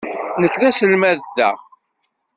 [0.41, 1.49] Nekk d aselmad da.